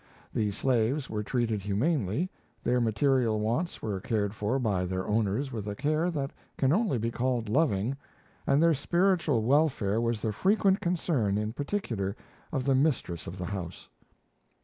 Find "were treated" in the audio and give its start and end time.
1.11-1.61